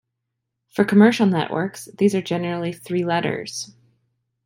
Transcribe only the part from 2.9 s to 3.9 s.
letters.